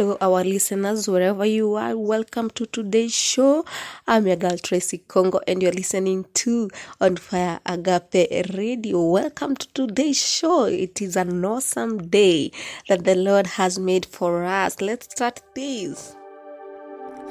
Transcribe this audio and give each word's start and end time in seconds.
our 0.00 0.44
listeners, 0.44 1.08
wherever 1.08 1.44
you 1.44 1.74
are. 1.74 1.96
Welcome 1.96 2.50
to 2.50 2.66
today's 2.66 3.14
show. 3.14 3.64
I'm 4.06 4.26
your 4.26 4.36
girl 4.36 4.56
Tracy 4.56 4.98
Kongo, 4.98 5.40
and 5.46 5.62
you're 5.62 5.72
listening 5.72 6.24
to 6.34 6.70
On 7.00 7.16
Fire 7.16 7.58
Agape 7.66 8.54
Radio. 8.54 9.02
Welcome 9.02 9.56
to 9.56 9.68
today's 9.74 10.24
show. 10.24 10.64
It 10.66 11.02
is 11.02 11.16
an 11.16 11.44
awesome 11.44 12.08
day 12.08 12.52
that 12.88 13.04
the 13.04 13.16
Lord 13.16 13.46
has 13.46 13.78
made 13.78 14.06
for 14.06 14.44
us. 14.44 14.80
Let's 14.80 15.06
start 15.06 15.42
this. 15.54 16.14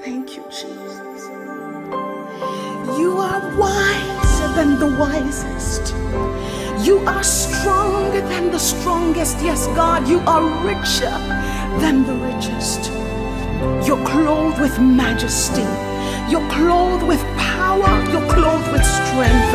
Thank 0.01 0.35
you, 0.35 0.43
Jesus. 0.49 1.27
You 2.99 3.17
are 3.17 3.57
wiser 3.57 4.53
than 4.55 4.79
the 4.79 4.95
wisest. 4.99 5.93
You 6.83 6.99
are 6.99 7.23
stronger 7.23 8.21
than 8.21 8.51
the 8.51 8.59
strongest. 8.59 9.37
Yes, 9.41 9.67
God, 9.67 10.07
you 10.07 10.19
are 10.27 10.43
richer 10.63 11.09
than 11.81 12.05
the 12.05 12.13
richest. 12.13 12.91
You're 13.87 14.05
clothed 14.05 14.61
with 14.61 14.79
majesty. 14.79 15.65
You're 16.29 16.47
clothed 16.51 17.03
with 17.07 17.21
power. 17.35 17.91
You're 18.11 18.29
clothed 18.31 18.71
with 18.71 18.85
strength. 18.85 19.51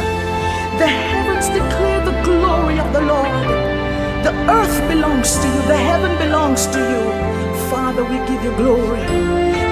The 0.83 0.89
heavens 0.89 1.47
declare 1.47 2.05
the 2.05 2.17
glory 2.23 2.79
of 2.81 2.93
the 2.93 3.03
Lord. 3.03 3.47
The 4.27 4.35
earth 4.51 4.89
belongs 4.89 5.37
to 5.37 5.47
you. 5.47 5.63
The 5.69 5.77
heaven 5.77 6.19
belongs 6.19 6.67
to 6.67 6.79
you. 6.79 7.03
Father, 7.71 8.03
we 8.05 8.17
give 8.27 8.43
you 8.43 8.53
glory. 8.57 9.01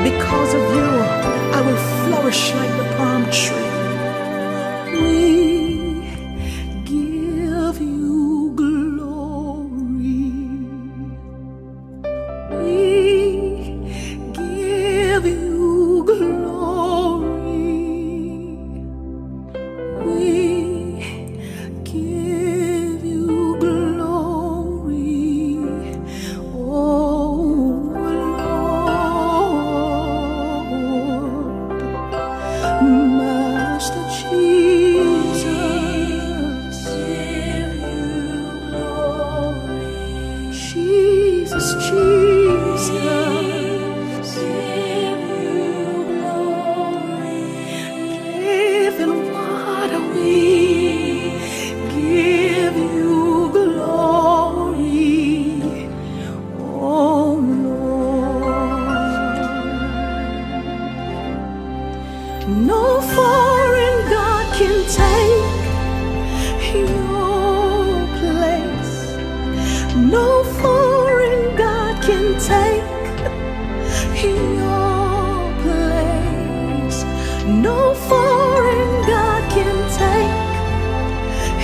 Because 0.09 0.55
of 0.55 0.63
you, 0.77 0.91
I 1.57 1.61
will 1.67 1.83
flourish 2.07 2.55
like 2.55 2.75
the 2.79 2.87
palm 2.97 3.25
tree. 3.31 3.71
We 5.01 5.70
No 77.51 77.95
foreign 77.95 79.07
God 79.07 79.43
can 79.51 79.75
take 79.99 80.37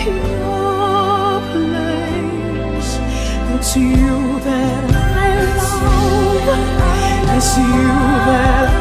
your 0.05 1.41
place. 1.53 2.91
It's 3.55 3.77
you 3.77 4.41
that 4.41 4.91
I 4.93 5.29
love. 5.56 6.49
It's 7.37 7.56
you 7.56 7.88
that 8.27 8.69
I 8.69 8.75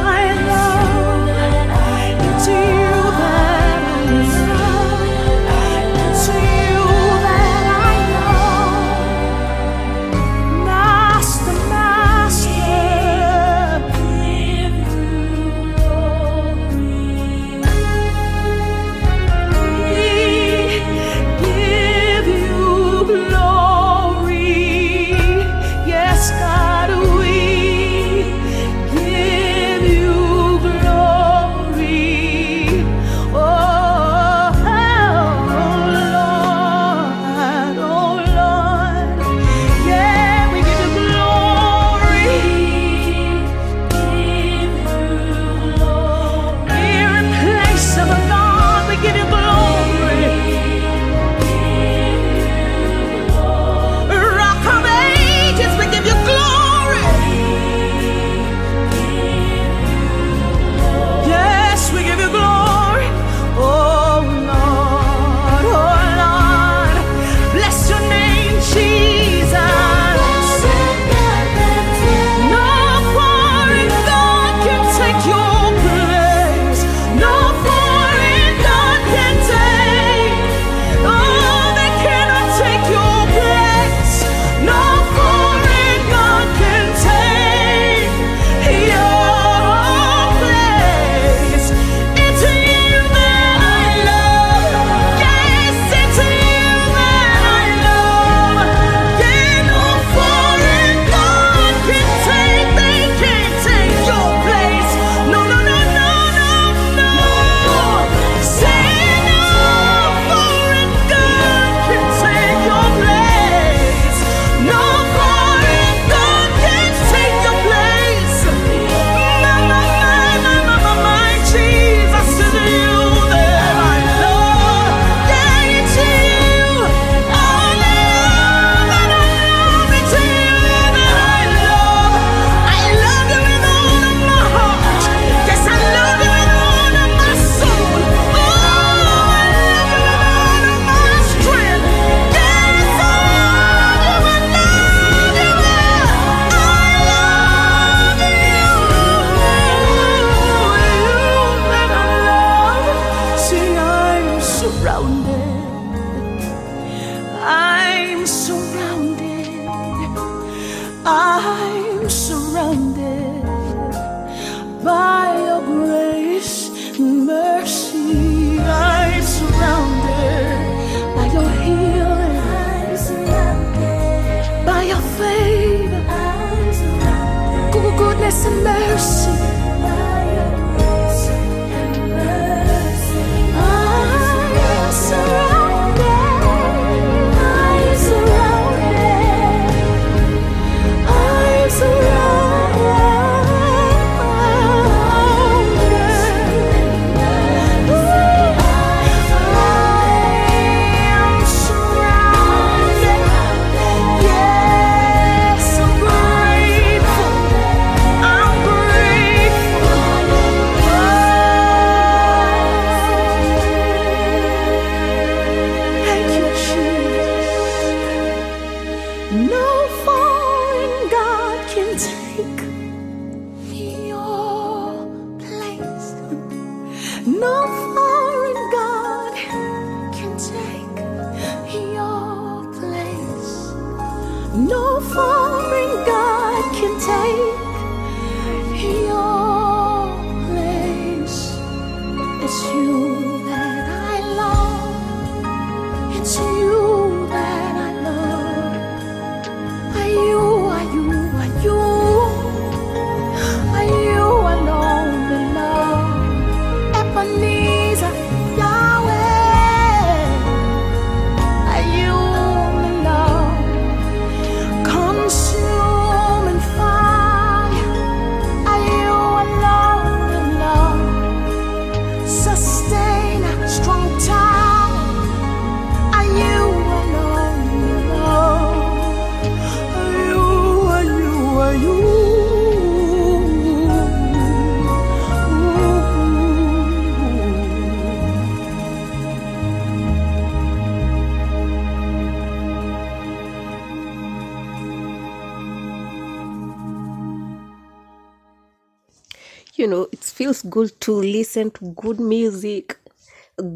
good 300.76 301.00
to 301.00 301.14
listen 301.14 301.72
to 301.72 301.86
good 301.92 302.20
music 302.20 302.98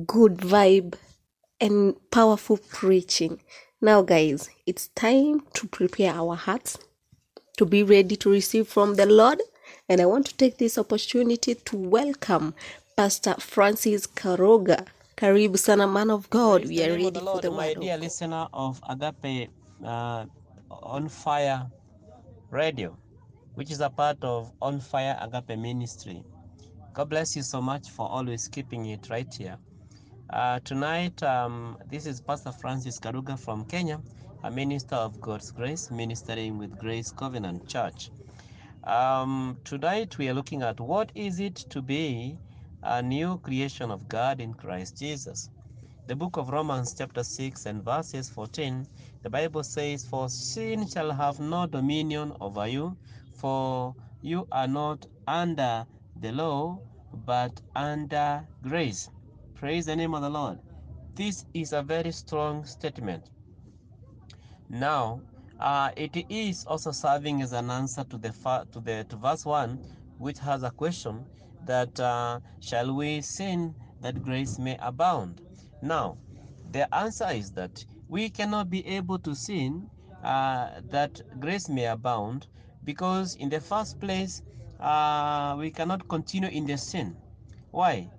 good 0.06 0.36
vibe 0.36 0.96
and 1.62 1.96
powerful 2.12 2.58
preaching. 2.58 3.40
Now 3.80 4.02
guys 4.02 4.50
it's 4.66 4.90
time 4.90 5.44
to 5.54 5.68
prepare 5.68 6.14
our 6.14 6.36
hearts 6.36 6.78
to 7.56 7.66
be 7.66 7.84
ready 7.84 8.18
to 8.18 8.30
receive 8.30 8.68
from 8.68 8.96
the 8.96 9.06
lord. 9.06 9.42
And 9.88 10.02
i 10.02 10.06
want 10.06 10.26
to 10.26 10.36
take 10.36 10.58
this 10.58 10.78
opportunity 10.78 11.56
to 11.56 11.78
welcome 11.78 12.54
pastor 12.98 13.36
francis 13.36 14.06
karuga. 14.06 14.86
Karibu 15.16 15.58
sana 15.58 15.88
man 15.88 16.10
of 16.12 16.30
god. 16.30 16.64
Praise 16.64 16.70
we 16.70 16.84
are 16.84 16.92
ready 16.92 17.10
the 17.12 17.22
for 17.22 17.40
the 17.40 17.50
my 17.50 17.68
word 17.68 17.78
of 17.78 17.84
dear 17.84 17.98
listener 17.98 18.48
of 18.54 18.82
Agape 18.90 19.48
uh, 19.86 20.26
On 20.70 21.08
Fire 21.08 21.66
Radio, 22.52 22.98
which 23.56 23.72
is 23.72 23.80
a 23.80 23.90
part 23.90 24.22
of 24.22 24.52
On 24.62 24.82
Fire 24.82 25.18
Agape 25.22 25.58
Ministry. 25.58 26.26
God 27.00 27.08
bless 27.12 27.34
you 27.38 27.44
so 27.44 27.62
much 27.62 27.90
for 27.90 28.10
always 28.10 28.50
keeping 28.50 28.88
it 28.88 29.10
right 29.10 29.34
here. 29.34 29.58
Uh, 30.34 30.60
tonight, 30.66 31.24
um, 31.24 31.78
this 31.90 32.06
is 32.06 32.20
Pastor 32.20 32.52
Francis 32.52 33.00
Karuga 33.00 33.40
from 33.40 33.64
Kenya, 33.64 34.02
a 34.44 34.52
minister 34.52 34.98
of 34.98 35.22
God's 35.22 35.50
grace, 35.50 35.90
ministering 35.92 36.58
with 36.58 36.78
Grace 36.78 37.10
Covenant 37.10 37.66
Church. 37.70 38.10
Um, 38.84 39.58
tonight, 39.64 40.18
we 40.18 40.28
are 40.28 40.34
looking 40.34 40.62
at 40.62 40.78
what 40.82 41.10
is 41.16 41.40
it 41.40 41.56
to 41.70 41.82
be 41.82 42.38
a 42.84 43.02
new 43.02 43.38
creation 43.38 43.92
of 43.92 44.10
God 44.10 44.42
in 44.42 44.54
Christ 44.54 44.98
Jesus. 45.00 45.50
The 46.08 46.18
book 46.18 46.36
of 46.36 46.50
Romans, 46.50 46.94
chapter 46.98 47.24
6 47.24 47.66
and 47.66 47.82
verses 47.82 48.30
14, 48.30 48.86
the 49.24 49.30
Bible 49.30 49.64
says, 49.64 50.06
For 50.06 50.28
sin 50.28 50.86
shall 50.86 51.12
have 51.14 51.40
no 51.40 51.66
dominion 51.66 52.34
over 52.42 52.68
you, 52.68 52.98
for 53.32 53.96
you 54.22 54.50
are 54.52 54.68
not 54.68 55.06
under 55.26 55.88
the 56.20 56.34
law, 56.34 56.82
but 57.14 57.62
under 57.76 58.48
grace. 58.64 59.10
Praise 59.56 59.86
the 59.86 59.96
name 59.96 60.14
of 60.14 60.22
the 60.22 60.30
Lord. 60.30 60.60
This 61.16 61.46
is 61.54 61.74
a 61.74 61.82
very 61.82 62.12
strong 62.12 62.66
statement. 62.66 63.30
Now, 64.70 65.22
uh, 65.60 65.92
it 65.98 66.16
is 66.30 66.66
also 66.66 66.92
serving 66.92 67.42
as 67.42 67.52
an 67.54 67.70
answer 67.70 68.04
to 68.06 68.18
the 68.18 68.30
to 68.72 68.80
the 68.80 69.06
to 69.10 69.16
verse 69.18 69.46
one, 69.46 69.80
which 70.18 70.40
has 70.40 70.64
a 70.64 70.72
question 70.72 71.26
that 71.66 72.00
uh, 72.00 72.40
shall 72.62 72.94
we 72.94 73.22
sin 73.22 73.76
that 74.02 74.24
grace 74.24 74.58
may 74.58 74.78
abound? 74.82 75.42
Now, 75.82 76.18
the 76.72 76.94
answer 76.96 77.28
is 77.32 77.52
that 77.52 77.84
we 78.08 78.30
cannot 78.30 78.70
be 78.70 78.86
able 78.88 79.20
to 79.20 79.36
sin 79.36 79.90
uh, 80.24 80.70
that 80.90 81.22
grace 81.40 81.68
may 81.70 81.86
abound 81.86 82.48
because, 82.84 83.36
in 83.36 83.50
the 83.50 83.60
first 83.60 84.00
place, 84.00 84.42
uh, 84.80 85.56
we 85.60 85.72
cannot 85.72 86.08
continue 86.08 86.50
in 86.50 86.66
the 86.66 86.78
sin. 86.78 87.16
Why? 87.72 88.10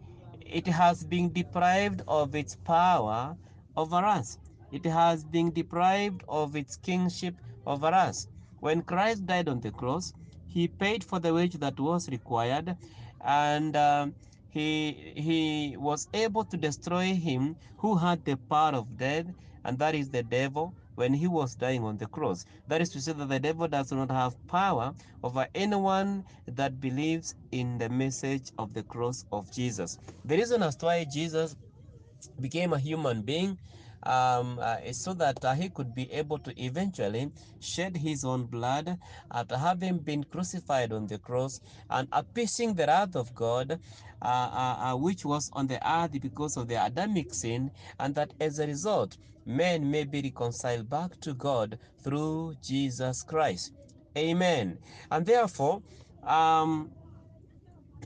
It 0.41 0.67
has 0.67 1.05
been 1.05 1.33
deprived 1.33 2.03
of 2.09 2.35
its 2.35 2.57
power 2.57 3.37
over 3.77 3.97
us. 3.97 4.39
It 4.73 4.85
has 4.87 5.25
been 5.25 5.53
deprived 5.53 6.23
of 6.29 6.57
its 6.57 6.77
kingship 6.77 7.35
over 7.67 7.87
us. 7.89 8.27
When 8.61 8.83
Christ 8.83 9.27
died 9.27 9.49
on 9.49 9.61
the 9.61 9.71
cross, 9.71 10.13
he 10.49 10.69
paid 10.69 11.05
for 11.05 11.19
the 11.19 11.33
wage 11.33 11.55
that 11.55 11.79
was 11.79 12.09
required, 12.09 12.77
and 13.25 13.77
um, 13.77 14.15
he 14.51 15.13
he 15.17 15.77
was 15.79 16.09
able 16.13 16.45
to 16.45 16.57
destroy 16.57 17.15
him 17.15 17.57
who 17.79 17.97
had 17.97 18.25
the 18.25 18.37
power 18.37 18.73
of 18.75 18.97
death, 18.99 19.27
and 19.65 19.79
that 19.79 19.95
is 19.95 20.11
the 20.11 20.23
devil. 20.23 20.75
When 21.01 21.15
he 21.15 21.29
was 21.29 21.55
dying 21.55 21.83
on 21.83 21.97
the 21.97 22.07
cross, 22.09 22.45
that 22.69 22.83
is 22.83 22.91
to 22.91 23.01
say 23.01 23.15
that 23.15 23.29
the 23.31 23.41
devil 23.41 23.67
does 23.67 23.91
not 23.91 24.11
have 24.11 24.37
power 24.49 24.93
over 25.23 25.49
anyone 25.55 26.27
that 26.47 26.79
believes 26.79 27.35
in 27.53 27.79
the 27.79 27.89
message 27.89 28.53
of 28.59 28.75
the 28.75 28.83
cross 28.83 29.25
of 29.33 29.51
Jesus. 29.51 29.97
The 30.27 30.37
reason 30.37 30.63
as 30.63 30.77
to 30.77 30.85
why 30.85 31.07
Jesus 31.07 31.57
became 32.39 32.75
a 32.75 32.79
human 32.79 33.23
being 33.23 33.57
um, 34.05 34.59
uh, 34.61 34.77
so 34.93 35.13
that 35.15 35.45
uh, 35.45 35.55
he 35.55 35.69
could 35.71 35.95
be 35.95 36.11
able 36.13 36.39
to 36.39 36.53
eventually 36.63 37.31
shed 37.61 37.97
his 37.97 38.25
own 38.25 38.45
blood 38.45 38.99
after 39.33 39.57
having 39.57 39.99
been 39.99 40.25
crucified 40.25 40.93
on 40.93 41.07
the 41.07 41.19
cross 41.19 41.61
and 41.91 42.09
appeasing 42.13 42.75
the 42.75 42.87
wrath 42.87 43.17
of 43.17 43.35
God, 43.35 43.79
uh, 44.23 44.25
uh, 44.25 44.77
uh, 44.93 44.97
which 44.97 45.25
was 45.25 45.51
on 45.53 45.67
the 45.67 45.81
earth 45.89 46.21
because 46.21 46.57
of 46.57 46.69
the 46.69 46.85
Adamic 46.85 47.33
sin, 47.35 47.71
and 47.99 48.15
that 48.15 48.33
as 48.41 48.59
a 48.59 48.67
result, 48.67 49.19
men 49.47 49.91
may 49.91 50.05
be 50.05 50.23
reconciled 50.23 50.89
back 50.89 51.19
to 51.21 51.35
God 51.35 51.79
through 52.03 52.55
Jesus 52.63 53.23
Christ. 53.23 53.73
Amen. 54.17 54.79
And 55.11 55.25
therefore, 55.27 55.83
um, 56.27 56.91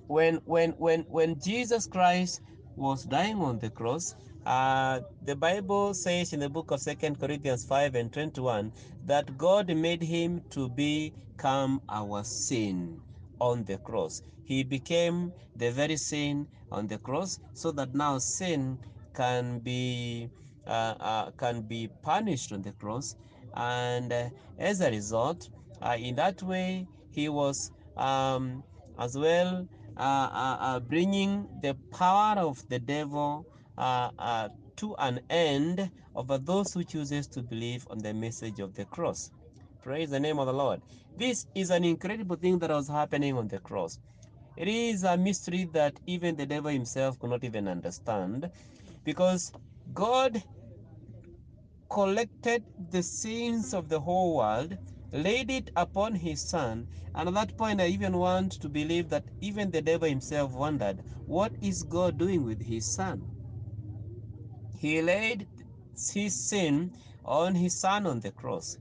when 0.07 0.37
when 0.45 0.71
when 0.73 1.01
when 1.03 1.41
Jesus 1.41 1.87
Christ 1.87 2.41
was 2.77 3.05
dying 3.05 3.39
on 3.41 3.59
the 3.59 3.71
cross, 3.71 4.15
uh, 4.47 5.01
the 5.25 5.35
Bible 5.35 5.95
says 5.95 6.33
in 6.33 6.41
the 6.41 6.49
book 6.49 6.71
of 6.71 6.81
Second 6.81 7.19
Corinthians 7.19 7.65
5 7.65 7.95
and 7.95 8.13
21 8.13 8.73
that 9.07 9.39
God 9.39 9.75
made 9.75 10.03
him 10.03 10.43
to 10.51 10.69
become 10.69 11.81
our 11.89 12.25
sin 12.25 13.01
on 13.41 13.65
the 13.65 13.79
cross. 13.79 14.23
He 14.45 14.63
became 14.63 15.33
the 15.57 15.71
very 15.71 15.97
sin 15.97 16.47
on 16.71 16.87
the 16.87 16.99
cross 16.99 17.39
so 17.55 17.71
that 17.73 17.95
now 17.95 18.19
sin 18.19 18.79
can 19.15 19.61
be 19.61 20.29
uh, 20.67 20.95
uh, 21.01 21.31
can 21.33 21.63
be 21.63 21.89
punished 22.03 22.53
on 22.53 22.63
the 22.63 22.73
cross 22.73 23.17
and 23.55 24.13
uh, 24.13 24.29
as 24.59 24.81
a 24.81 24.91
result 24.91 25.49
uh, 25.83 25.97
in 25.99 26.15
that 26.17 26.43
way 26.43 26.87
he 27.11 27.29
was 27.29 27.71
um, 27.97 28.63
as 28.99 29.17
well 29.17 29.67
bringing 29.97 31.47
the 31.63 31.77
power 31.93 32.39
of 32.39 32.63
the 32.69 32.79
devil 32.79 33.47
uh, 33.79 34.11
uh, 34.19 34.49
to 34.77 34.95
an 34.99 35.21
end 35.31 35.91
over 36.15 36.39
those 36.39 36.73
who 36.73 36.85
chooses 36.85 37.27
to 37.29 37.43
believe 37.43 37.87
on 37.91 37.99
the 37.99 38.13
message 38.13 38.61
of 38.61 38.75
the 38.75 38.85
cross. 38.87 39.31
Praise 39.83 40.11
the 40.11 40.21
name 40.21 40.39
of 40.39 40.47
the 40.47 40.53
Lord. 40.53 40.81
This 41.17 41.47
is 41.55 41.71
an 41.71 41.85
incredible 41.85 42.37
thing 42.37 42.59
that 42.61 42.71
was 42.71 42.89
happening 42.89 43.37
on 43.37 43.49
the 43.49 43.59
cross. 43.59 43.99
It 44.57 44.69
is 44.69 45.05
a 45.05 45.17
mystery 45.17 45.69
that 45.73 45.99
even 46.07 46.37
the 46.37 46.47
devil 46.47 46.71
himself 46.71 47.19
could 47.19 47.31
not 47.31 47.45
even 47.45 47.69
understand 47.69 48.51
because 49.05 49.53
God 49.93 50.43
collected 51.91 52.65
the 52.91 53.03
sins 53.03 53.75
of 53.75 53.89
the 53.89 54.01
whole 54.01 54.37
world, 54.37 54.77
laid 55.15 55.51
it 55.51 55.71
upon 55.77 56.17
his 56.17 56.43
son, 56.43 56.89
and 57.15 57.29
at 57.29 57.35
that 57.35 57.57
point 57.57 57.81
I 57.81 57.87
even 57.87 58.19
want 58.19 58.53
to 58.61 58.69
believe 58.69 59.09
that 59.11 59.25
even 59.41 59.71
the 59.71 59.83
devil 59.83 60.09
himself 60.09 60.53
wondered, 60.53 61.03
what 61.27 61.53
is 61.63 61.83
God 61.85 62.19
doing 62.19 62.45
with 62.45 62.63
his 62.63 62.87
son? 62.87 63.23
He 64.81 65.01
laid 65.03 65.49
his 66.15 66.37
sin 66.37 66.93
on 67.25 67.55
his 67.55 67.79
son 67.81 68.07
on 68.07 68.21
the 68.21 68.33
cross 68.33 68.77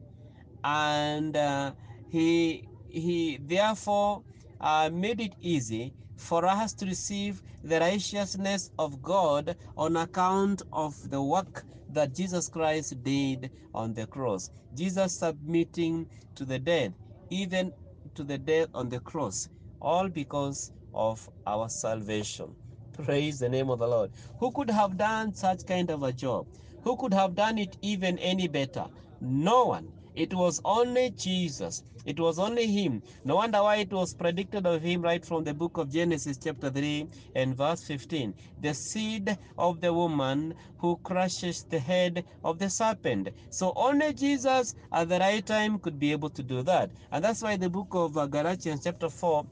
and 0.64 1.38
uh, 1.38 1.74
he 2.12 2.66
he 2.90 3.38
therefore 3.42 4.24
uh, 4.62 4.90
made 4.94 5.22
it 5.22 5.34
easy 5.42 5.94
for 6.16 6.46
us 6.46 6.74
to 6.76 6.86
receive 6.86 7.42
the 7.64 7.80
righteousness 7.80 8.72
of 8.78 9.02
God 9.02 9.56
on 9.78 9.98
account 9.98 10.62
of 10.72 10.98
the 11.10 11.22
work 11.22 11.66
that 11.90 12.14
Jesus 12.14 12.50
Christ 12.50 13.02
did 13.04 13.52
on 13.74 13.94
the 13.94 14.08
cross. 14.08 14.50
Jesus 14.74 15.18
submitting 15.18 16.08
to 16.36 16.46
the 16.46 16.60
death, 16.60 16.94
even 17.30 17.74
to 18.16 18.24
the 18.24 18.38
death 18.38 18.70
on 18.74 18.90
the 18.90 19.00
cross, 19.00 19.50
all 19.82 20.10
because 20.10 20.72
of 20.94 21.30
our 21.46 21.70
salvation. 21.70 22.56
Praise 22.94 23.40
the 23.40 23.50
name 23.50 23.70
of 23.70 23.80
the 23.80 23.88
Lord. 23.88 24.12
Who 24.40 24.52
could 24.52 24.70
have 24.70 24.98
done 24.98 25.34
such 25.34 25.66
kind 25.66 25.90
of 25.90 26.04
a 26.04 26.14
job? 26.14 26.48
Who 26.84 26.98
could 26.98 27.14
have 27.14 27.36
done 27.36 27.58
it 27.58 27.78
even 27.82 28.20
any 28.20 28.48
better? 28.48 28.88
No 29.22 29.66
one. 29.66 29.94
It 30.16 30.34
was 30.34 30.62
only 30.66 31.12
Jesus. 31.12 31.84
It 32.06 32.20
was 32.20 32.40
only 32.40 32.68
him. 32.68 33.04
No 33.24 33.38
wonder 33.38 33.64
why 33.64 33.78
it 33.78 33.94
was 33.94 34.14
predicted 34.14 34.68
of 34.68 34.82
him 34.82 35.02
right 35.02 35.26
from 35.26 35.44
the 35.44 35.54
book 35.54 35.78
of 35.78 35.90
Genesis, 35.92 36.38
chapter 36.38 36.70
3 36.70 37.08
and 37.36 37.56
verse 37.56 37.84
15. 37.84 38.36
The 38.60 38.74
seed 38.74 39.38
of 39.58 39.82
the 39.82 39.94
woman 39.94 40.56
who 40.80 40.98
crushes 41.04 41.66
the 41.70 41.80
head 41.80 42.26
of 42.44 42.60
the 42.60 42.70
serpent. 42.70 43.30
So 43.50 43.74
only 43.76 44.14
Jesus 44.14 44.76
at 44.92 45.10
the 45.10 45.20
right 45.20 45.46
time 45.46 45.80
could 45.80 46.00
be 46.00 46.12
able 46.12 46.30
to 46.32 46.44
do 46.44 46.62
that. 46.64 46.92
And 47.12 47.24
that's 47.24 47.42
why 47.42 47.58
the 47.58 47.70
book 47.70 47.90
of 47.94 48.18
uh, 48.18 48.28
Galatians, 48.28 48.82
chapter 48.84 49.10
4, 49.10 49.46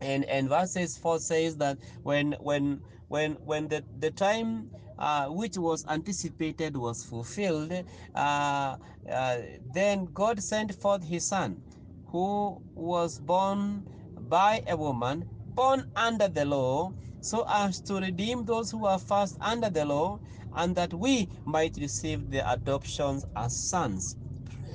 and 0.00 0.24
and 0.26 0.48
verses 0.48 0.96
4 0.98 1.20
says 1.20 1.56
that 1.58 1.78
when 2.02 2.32
when 2.40 2.80
when 3.08 3.34
when 3.44 3.68
the, 3.68 3.84
the 4.00 4.10
time 4.10 4.70
uh, 5.02 5.26
which 5.28 5.58
was 5.58 5.84
anticipated 5.90 6.76
was 6.78 7.04
fulfilled 7.04 7.72
uh, 8.16 8.76
uh, 9.10 9.38
then 9.74 10.06
god 10.14 10.42
sent 10.42 10.74
forth 10.76 11.04
his 11.04 11.26
son 11.26 11.62
who 12.06 12.60
was 12.76 13.18
born 13.20 13.84
by 14.20 14.62
a 14.68 14.76
woman 14.76 15.26
born 15.46 15.84
under 15.96 16.28
the 16.28 16.46
law 16.46 16.94
so 17.20 17.44
as 17.50 17.80
to 17.82 17.96
redeem 18.00 18.46
those 18.46 18.70
who 18.72 18.86
are 18.86 19.00
first 19.00 19.36
under 19.42 19.70
the 19.70 19.84
law 19.86 20.20
and 20.54 20.76
that 20.76 20.94
we 20.94 21.28
might 21.46 21.76
receive 21.78 22.30
the 22.30 22.42
adoptions 22.52 23.26
as 23.36 23.54
sons 23.56 24.16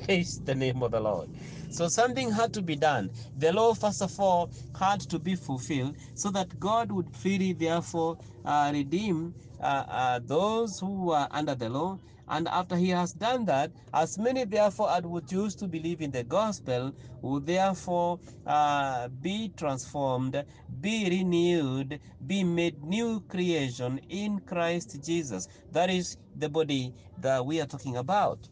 Praise 0.06 0.42
the 0.46 0.56
name 0.56 0.84
of 0.84 0.92
the 0.92 1.02
Lord. 1.02 1.30
So 1.70 1.90
something 1.90 2.32
had 2.32 2.54
to 2.56 2.64
be 2.64 2.76
done. 2.78 3.12
The 3.36 3.54
law, 3.54 3.76
first 3.76 4.02
of 4.04 4.20
all, 4.20 4.52
had 4.76 5.02
to 5.02 5.20
be 5.20 5.36
fulfilled 5.36 5.98
so 6.16 6.32
that 6.32 6.60
God 6.60 6.92
would 6.92 7.12
freely, 7.16 7.54
therefore, 7.54 8.18
uh, 8.46 8.72
redeem 8.74 9.36
uh, 9.62 9.86
uh, 9.88 10.20
those 10.26 10.80
who 10.80 11.06
were 11.06 11.28
under 11.32 11.56
the 11.56 11.70
law. 11.70 12.00
And 12.30 12.48
after 12.50 12.76
he 12.76 12.90
has 12.90 13.14
done 13.14 13.46
that, 13.46 13.72
as 13.94 14.18
many, 14.18 14.44
therefore, 14.44 14.92
as 14.92 15.04
would 15.04 15.28
choose 15.30 15.56
to 15.56 15.68
believe 15.68 16.02
in 16.02 16.12
the 16.12 16.24
gospel 16.26 16.94
would 17.22 17.46
therefore 17.46 18.20
uh, 18.46 19.08
be 19.08 19.54
transformed, 19.56 20.44
be 20.82 21.10
renewed, 21.10 22.00
be 22.28 22.44
made 22.44 22.84
new 22.84 23.22
creation 23.30 24.00
in 24.10 24.40
Christ 24.42 25.02
Jesus. 25.06 25.48
That 25.72 25.90
is 25.90 26.18
the 26.36 26.50
body 26.50 26.94
that 27.22 27.46
we 27.46 27.62
are 27.62 27.66
talking 27.66 27.96
about. 27.96 28.50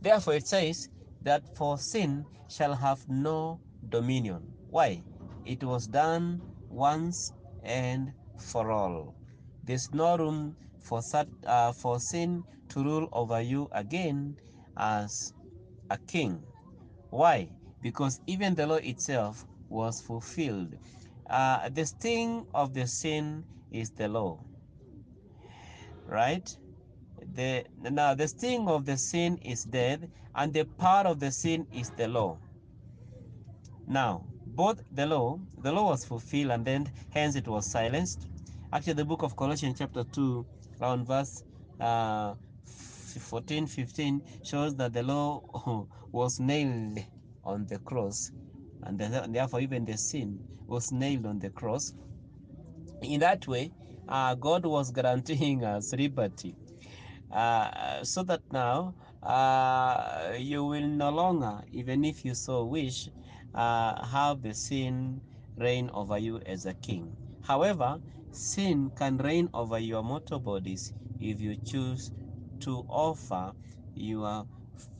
Therefore, 0.00 0.34
it 0.34 0.46
says 0.46 0.88
that 1.22 1.42
for 1.54 1.76
sin 1.78 2.24
shall 2.48 2.74
have 2.74 3.06
no 3.08 3.60
dominion. 3.88 4.42
Why? 4.70 5.02
It 5.44 5.62
was 5.62 5.86
done 5.86 6.42
once 6.70 7.32
and 7.62 8.12
for 8.38 8.70
all. 8.70 9.14
There's 9.66 9.92
no 9.92 10.16
room 10.16 10.56
for, 10.78 11.00
uh, 11.46 11.72
for 11.72 11.98
sin 11.98 12.44
to 12.68 12.84
rule 12.84 13.08
over 13.12 13.40
you 13.40 13.68
again 13.72 14.36
as 14.76 15.34
a 15.90 15.98
king. 15.98 16.42
Why? 17.10 17.48
Because 17.82 18.20
even 18.26 18.54
the 18.54 18.66
law 18.66 18.76
itself 18.76 19.44
was 19.68 20.00
fulfilled. 20.00 20.76
Uh, 21.28 21.68
the 21.70 21.84
sting 21.84 22.46
of 22.54 22.74
the 22.74 22.86
sin 22.86 23.44
is 23.72 23.90
the 23.90 24.08
law, 24.08 24.38
right? 26.06 26.56
The, 27.34 27.64
now 27.80 28.14
the 28.14 28.28
sting 28.28 28.68
of 28.68 28.86
the 28.86 28.96
sin 28.96 29.38
is 29.38 29.64
death, 29.64 30.00
and 30.34 30.52
the 30.52 30.64
power 30.64 31.06
of 31.06 31.18
the 31.18 31.32
sin 31.32 31.66
is 31.72 31.90
the 31.90 32.06
law. 32.06 32.38
Now, 33.88 34.24
both 34.46 34.82
the 34.92 35.06
law, 35.06 35.40
the 35.58 35.72
law 35.72 35.90
was 35.90 36.04
fulfilled, 36.04 36.52
and 36.52 36.64
then 36.64 36.92
hence 37.10 37.34
it 37.34 37.48
was 37.48 37.66
silenced. 37.66 38.28
Actually, 38.72 38.94
the 38.94 39.04
book 39.04 39.22
of 39.22 39.36
Colossians, 39.36 39.78
chapter 39.78 40.04
2, 40.04 40.44
around 40.80 41.06
verse 41.06 41.42
uh, 41.80 42.34
14, 42.64 43.66
15, 43.66 44.22
shows 44.44 44.74
that 44.76 44.92
the 44.92 45.02
law 45.02 45.86
was 46.12 46.40
nailed 46.40 46.98
on 47.44 47.64
the 47.66 47.78
cross, 47.78 48.32
and 48.82 48.98
therefore 49.34 49.60
even 49.60 49.84
the 49.84 49.96
sin 49.96 50.40
was 50.66 50.90
nailed 50.90 51.26
on 51.26 51.38
the 51.38 51.50
cross. 51.50 51.92
In 53.02 53.20
that 53.20 53.46
way, 53.46 53.70
uh, 54.08 54.34
God 54.34 54.66
was 54.66 54.90
guaranteeing 54.90 55.64
us 55.64 55.92
liberty 55.92 56.54
uh, 57.30 58.02
so 58.02 58.22
that 58.24 58.40
now 58.52 58.94
uh, 59.22 60.32
you 60.38 60.64
will 60.64 60.86
no 60.88 61.10
longer, 61.10 61.62
even 61.72 62.04
if 62.04 62.24
you 62.24 62.34
so 62.34 62.64
wish, 62.64 63.08
uh, 63.54 64.04
have 64.06 64.42
the 64.42 64.54
sin 64.54 65.20
reign 65.56 65.90
over 65.94 66.18
you 66.18 66.40
as 66.46 66.66
a 66.66 66.74
king. 66.74 67.16
However, 67.42 68.00
sin 68.36 68.90
can 68.90 69.16
reign 69.18 69.48
over 69.54 69.78
your 69.78 70.02
mortal 70.02 70.38
bodies 70.38 70.92
if 71.20 71.40
you 71.40 71.56
choose 71.64 72.10
to 72.60 72.84
offer 72.88 73.52
your 73.94 74.46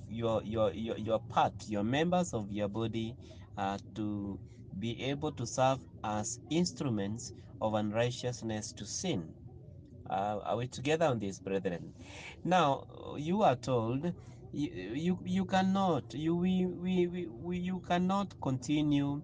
your 0.09 0.43
your 0.43 0.73
your, 0.73 0.97
your 0.97 1.19
part, 1.19 1.53
your 1.69 1.85
members 1.85 2.33
of 2.33 2.51
your 2.51 2.69
body, 2.69 3.15
uh, 3.59 3.79
to 3.95 4.39
be 4.79 5.03
able 5.05 5.33
to 5.33 5.47
serve 5.47 5.79
as 6.05 6.41
instruments 6.51 7.33
of 7.61 7.75
unrighteousness 7.75 8.73
to 8.73 8.87
sin. 8.87 9.33
Uh, 10.09 10.39
are 10.45 10.57
we 10.57 10.67
together 10.69 11.07
on 11.07 11.19
this, 11.19 11.39
brethren? 11.39 11.93
Now, 12.45 12.87
you 13.17 13.43
are 13.43 13.57
told 13.57 14.13
you 14.53 14.71
you, 14.95 15.19
you 15.25 15.45
cannot 15.45 16.15
you 16.15 16.37
we, 16.37 16.65
we, 16.67 17.07
we, 17.07 17.27
we 17.27 17.59
you 17.59 17.81
cannot 17.81 18.41
continue 18.41 19.23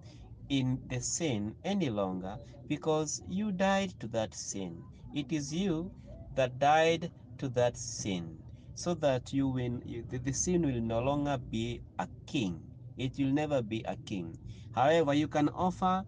in 0.52 0.78
the 0.90 1.00
sin 1.00 1.54
any 1.64 1.88
longer 1.88 2.36
because 2.68 3.22
you 3.26 3.50
died 3.52 3.90
to 3.98 4.06
that 4.08 4.34
sin. 4.34 4.84
It 5.14 5.32
is 5.32 5.52
you 5.52 5.90
that 6.36 6.58
died 6.58 7.10
to 7.38 7.48
that 7.50 7.74
sin, 7.78 8.38
so 8.74 8.92
that 8.94 9.32
you 9.32 9.48
will 9.48 9.80
the, 10.10 10.32
sin 10.32 10.62
will 10.66 10.82
no 10.82 11.00
longer 11.00 11.38
be 11.50 11.80
a 11.98 12.06
king. 12.26 12.60
It 12.98 13.12
will 13.18 13.32
never 13.32 13.62
be 13.62 13.82
a 13.88 13.96
king. 14.04 14.36
However, 14.74 15.14
you 15.14 15.26
can 15.26 15.48
offer 15.48 16.04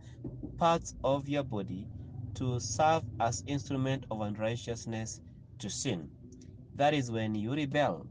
parts 0.59 0.95
of 1.03 1.27
your 1.27 1.43
body 1.43 1.87
to 2.35 2.61
serve 2.61 3.03
as 3.21 3.43
instrument 3.47 4.05
of 4.11 4.21
unrighteousness 4.21 5.21
to 5.61 5.71
sin. 5.71 6.11
That 6.77 6.93
is 6.93 7.11
when 7.11 7.35
you 7.35 7.55
rebel, 7.55 8.07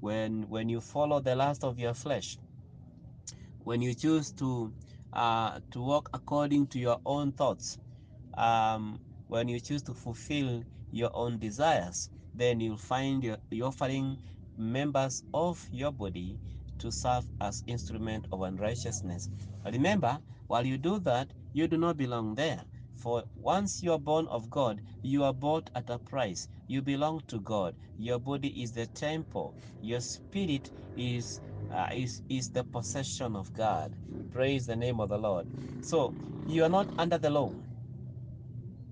when 0.00 0.50
when 0.50 0.68
you 0.68 0.82
follow 0.82 1.20
the 1.20 1.34
lust 1.34 1.64
of 1.64 1.78
your 1.78 1.94
flesh, 1.94 2.36
when 3.64 3.80
you 3.80 3.94
choose 3.94 4.32
to 4.32 4.72
uh, 5.12 5.60
to 5.70 5.80
walk 5.82 6.08
according 6.14 6.66
to 6.68 6.78
your 6.78 6.98
own 7.06 7.32
thoughts, 7.32 7.78
um, 8.36 9.00
when 9.28 9.48
you 9.48 9.60
choose 9.60 9.82
to 9.84 9.94
fulfill 9.94 10.64
your 10.90 11.10
own 11.14 11.38
desires, 11.38 12.10
then 12.34 12.60
you'll 12.60 12.76
find 12.78 13.22
your, 13.24 13.38
you're 13.50 13.68
offering 13.68 14.18
members 14.56 15.22
of 15.34 15.66
your 15.70 15.92
body 15.92 16.38
to 16.78 16.90
serve 16.92 17.24
as 17.40 17.62
instrument 17.66 18.26
of 18.32 18.42
unrighteousness. 18.42 19.28
Remember, 19.64 20.20
while 20.46 20.66
you 20.66 20.78
do 20.78 20.98
that, 21.00 21.32
you 21.52 21.68
do 21.68 21.76
not 21.76 21.96
belong 21.96 22.34
there. 22.34 22.64
For 22.98 23.24
once 23.36 23.82
you 23.82 23.92
are 23.94 24.00
born 24.00 24.28
of 24.28 24.50
God, 24.50 24.82
you 25.02 25.24
are 25.24 25.34
bought 25.34 25.70
at 25.74 25.90
a 25.90 26.00
price. 26.00 26.48
You 26.68 26.82
belong 26.82 27.22
to 27.28 27.40
God. 27.40 27.76
Your 27.98 28.20
body 28.20 28.62
is 28.62 28.72
the 28.74 28.88
temple. 28.88 29.56
Your 29.80 30.02
spirit 30.02 30.72
is 30.96 31.40
uh, 31.70 31.88
is 31.94 32.22
is 32.30 32.50
the 32.50 32.64
possession 32.64 33.36
of 33.36 33.54
God. 33.54 33.96
Praise 34.32 34.66
the 34.66 34.76
name 34.76 35.00
of 35.00 35.10
the 35.10 35.18
Lord. 35.18 35.48
So 35.82 36.16
you 36.46 36.64
are 36.64 36.70
not 36.70 36.92
under 36.98 37.18
the 37.18 37.30
law. 37.30 37.56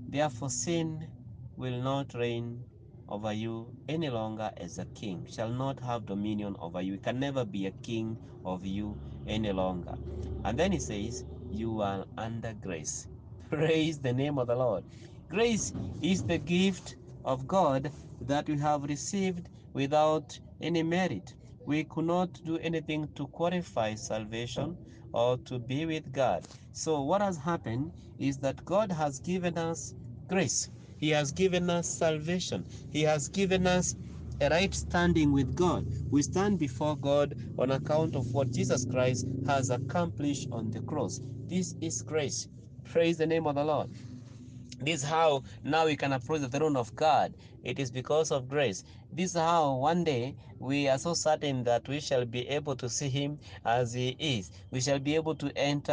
Therefore, 0.08 0.50
sin 0.50 1.10
will 1.56 1.82
not 1.82 2.14
reign 2.14 2.66
over 3.08 3.32
you 3.32 3.74
any 3.88 4.10
longer 4.10 4.52
as 4.58 4.78
a 4.78 4.86
king, 4.94 5.26
shall 5.30 5.50
not 5.50 5.80
have 5.80 6.06
dominion 6.06 6.56
over 6.60 6.82
you. 6.82 6.98
Can 6.98 7.20
never 7.20 7.44
be 7.44 7.66
a 7.66 7.72
king 7.82 8.18
of 8.44 8.66
you 8.66 8.98
any 9.26 9.52
longer. 9.52 9.96
And 10.44 10.58
then 10.58 10.72
he 10.72 10.80
says, 10.80 11.24
You 11.50 11.80
are 11.82 12.06
under 12.18 12.54
grace. 12.54 13.08
Praise 13.50 14.00
the 14.00 14.12
name 14.12 14.38
of 14.38 14.48
the 14.48 14.56
Lord. 14.56 14.84
Grace 15.30 15.72
is 16.02 16.24
the 16.24 16.38
gift 16.38 16.96
of 17.24 17.46
God 17.46 17.92
that 18.20 18.48
we 18.48 18.58
have 18.58 18.84
received 18.84 19.48
without 19.74 20.38
any 20.60 20.82
merit. 20.82 21.34
We 21.66 21.84
could 21.84 22.06
not 22.06 22.40
do 22.44 22.58
anything 22.58 23.08
to 23.16 23.28
qualify 23.28 23.94
salvation 23.96 24.78
or 25.12 25.38
to 25.46 25.60
be 25.60 25.86
with 25.86 26.12
God. 26.12 26.46
So, 26.72 27.02
what 27.02 27.22
has 27.22 27.38
happened 27.38 27.92
is 28.18 28.38
that 28.38 28.64
God 28.64 28.92
has 28.92 29.20
given 29.20 29.58
us 29.58 29.94
grace. 30.28 30.68
He 30.98 31.10
has 31.10 31.32
given 31.32 31.70
us 31.70 31.88
salvation. 31.88 32.66
He 32.90 33.02
has 33.02 33.28
given 33.28 33.66
us 33.68 33.94
a 34.40 34.50
right 34.50 34.74
standing 34.74 35.32
with 35.32 35.54
God. 35.54 35.86
We 36.10 36.22
stand 36.22 36.58
before 36.58 36.96
God 36.96 37.36
on 37.58 37.70
account 37.72 38.16
of 38.16 38.26
what 38.34 38.50
Jesus 38.52 38.84
Christ 38.86 39.26
has 39.44 39.70
accomplished 39.70 40.48
on 40.52 40.70
the 40.70 40.82
cross. 40.82 41.20
This 41.48 41.76
is 41.80 42.02
grace. 42.02 42.48
Praise 42.92 43.16
the 43.18 43.26
name 43.26 43.46
of 43.46 43.54
the 43.56 43.64
Lord. 43.64 43.90
This 44.80 45.02
is 45.02 45.08
how 45.08 45.42
now 45.64 45.86
we 45.86 45.96
can 45.96 46.12
approach 46.12 46.42
the 46.42 46.48
throne 46.48 46.76
of 46.76 46.94
God. 46.94 47.34
It 47.64 47.78
is 47.78 47.90
because 47.90 48.30
of 48.30 48.48
grace. 48.48 48.84
This 49.10 49.30
is 49.30 49.36
how 49.36 49.74
one 49.76 50.04
day 50.04 50.36
we 50.58 50.86
are 50.88 50.98
so 50.98 51.14
certain 51.14 51.64
that 51.64 51.88
we 51.88 51.98
shall 52.00 52.24
be 52.24 52.46
able 52.48 52.76
to 52.76 52.88
see 52.88 53.08
Him 53.08 53.38
as 53.64 53.92
He 53.94 54.16
is. 54.18 54.50
We 54.70 54.80
shall 54.80 54.98
be 54.98 55.14
able 55.14 55.34
to 55.36 55.50
enter 55.56 55.92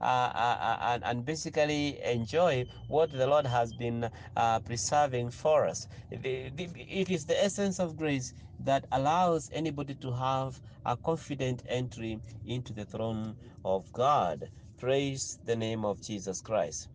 uh, 0.00 0.04
uh, 0.04 0.58
uh, 0.60 0.78
and, 0.82 1.04
and 1.04 1.24
basically 1.24 2.00
enjoy 2.02 2.66
what 2.88 3.10
the 3.10 3.26
Lord 3.26 3.46
has 3.46 3.72
been 3.72 4.10
uh, 4.36 4.60
preserving 4.60 5.30
for 5.30 5.64
us. 5.66 5.86
It 6.10 7.10
is 7.10 7.24
the 7.24 7.42
essence 7.42 7.78
of 7.78 7.96
grace 7.96 8.34
that 8.58 8.84
allows 8.92 9.48
anybody 9.52 9.94
to 9.94 10.12
have 10.12 10.60
a 10.84 10.96
confident 10.96 11.62
entry 11.68 12.20
into 12.44 12.72
the 12.72 12.84
throne 12.84 13.36
of 13.64 13.90
God. 13.92 14.50
Praise 14.84 15.38
the 15.46 15.56
name 15.56 15.82
of 15.82 16.02
Jesus 16.02 16.42
Christ. 16.42 16.88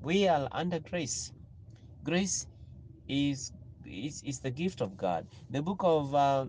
We 0.00 0.28
are 0.28 0.46
under 0.52 0.78
grace. 0.78 1.32
Grace 2.04 2.46
is 3.08 3.50
is, 3.84 4.22
is 4.24 4.38
the 4.38 4.52
gift 4.52 4.80
of 4.80 4.96
god. 4.96 5.26
The 5.50 5.60
book 5.60 5.80
of 5.82 6.14
uh, 6.14 6.46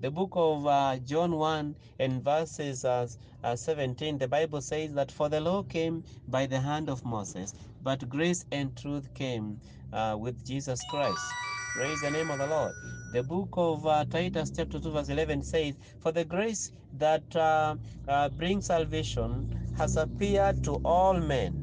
the 0.00 0.10
book 0.10 0.32
of 0.34 0.66
uh, 0.66 0.96
john 1.06 1.36
1 1.36 1.76
and 2.00 2.24
verses 2.24 2.84
uh, 2.84 3.06
uh, 3.44 3.54
17 3.54 4.18
the 4.18 4.26
bible 4.26 4.60
says 4.60 4.92
that 4.94 5.12
for 5.12 5.28
the 5.28 5.40
law 5.40 5.62
came 5.62 6.02
by 6.28 6.46
the 6.46 6.60
hand 6.60 6.88
of 6.88 7.04
moses 7.04 7.52
but 7.82 8.08
grace 8.08 8.44
and 8.52 8.76
truth 8.76 9.12
came 9.14 9.58
uh, 9.92 10.16
with 10.18 10.44
jesus 10.44 10.80
christ 10.90 11.24
praise 11.74 12.00
the 12.02 12.10
name 12.10 12.30
of 12.30 12.38
the 12.38 12.46
lord 12.46 12.74
the 13.12 13.22
book 13.22 13.50
of 13.56 13.86
uh, 13.86 14.04
titus 14.06 14.52
chapter 14.54 14.80
2 14.80 14.92
verse 14.92 15.08
11 15.10 15.42
says 15.44 15.76
for 16.00 16.12
the 16.12 16.24
grace 16.24 16.72
that 16.92 17.24
uh, 17.36 17.76
uh, 18.08 18.28
brings 18.30 18.66
salvation 18.66 19.48
has 19.72 19.96
appeared 19.96 20.62
to 20.62 20.76
all 20.84 21.20
men 21.20 21.54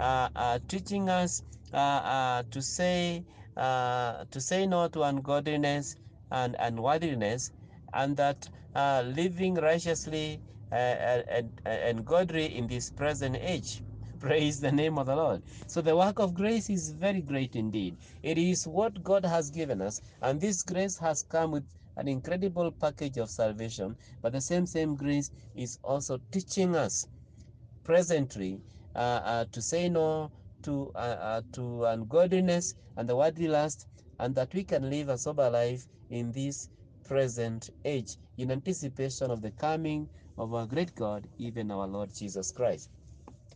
uh, 0.00 0.28
uh, 0.36 0.58
teaching 0.68 1.08
us 1.08 1.42
uh, 1.72 2.42
to 2.50 2.62
say 2.62 3.24
to 3.56 4.40
say 4.40 4.66
no 4.66 4.88
to 4.88 5.02
ungodliness 5.02 5.96
and 6.30 6.56
unworthiness, 6.60 7.50
and 7.94 8.16
that 8.18 8.48
living 9.06 9.54
righteously 9.54 10.42
and, 10.70 11.52
and 11.64 12.04
godly 12.06 12.54
in 12.56 12.66
this 12.68 12.90
present 12.90 13.36
age. 13.40 13.82
Praise 14.20 14.60
the 14.60 14.72
name 14.72 14.98
of 14.98 15.06
the 15.06 15.16
Lord. 15.16 15.42
So 15.66 15.82
the 15.82 15.96
work 15.96 16.18
of 16.20 16.34
grace 16.34 16.70
is 16.70 16.92
very 16.92 17.22
great 17.22 17.56
indeed. 17.56 17.98
It 18.22 18.38
is 18.38 18.66
what 18.66 19.02
God 19.02 19.24
has 19.24 19.50
given 19.50 19.82
us, 19.82 20.00
and 20.22 20.40
this 20.40 20.62
grace 20.62 20.98
has 20.98 21.24
come 21.24 21.52
with 21.52 21.66
an 21.96 22.08
incredible 22.08 22.72
package 22.72 23.18
of 23.18 23.30
salvation. 23.30 23.96
But 24.22 24.32
the 24.32 24.40
same 24.42 24.66
same 24.66 24.96
grace 24.96 25.30
is 25.54 25.78
also 25.84 26.20
teaching 26.32 26.76
us 26.76 27.06
presently 27.84 28.62
uh, 28.94 28.98
uh, 29.24 29.44
to 29.52 29.62
say 29.62 29.88
no 29.88 30.32
to 30.64 30.92
uh, 30.94 30.98
uh, 30.98 31.42
to 31.54 31.84
ungodliness 31.86 32.74
and 32.96 33.08
the 33.08 33.16
worldly 33.16 33.48
lust, 33.48 33.86
and 34.18 34.34
that 34.36 34.54
we 34.54 34.64
can 34.64 34.90
live 34.90 35.08
a 35.10 35.18
sober 35.18 35.50
life 35.50 35.86
in 36.10 36.32
this 36.32 36.68
present 37.04 37.70
age 37.84 38.16
in 38.38 38.50
anticipation 38.52 39.30
of 39.30 39.42
the 39.42 39.52
coming 39.52 40.08
of 40.38 40.54
our 40.54 40.66
great 40.66 40.94
God, 40.94 41.28
even 41.38 41.70
our 41.70 41.86
Lord 41.86 42.12
Jesus 42.14 42.52
Christ. 42.52 42.90